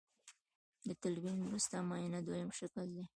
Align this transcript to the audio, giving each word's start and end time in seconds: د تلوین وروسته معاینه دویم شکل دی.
د 0.87 0.89
تلوین 1.01 1.37
وروسته 1.43 1.75
معاینه 1.87 2.19
دویم 2.27 2.49
شکل 2.59 2.85
دی. 2.95 3.03